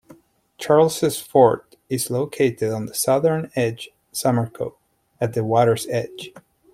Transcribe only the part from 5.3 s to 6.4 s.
the water's edge.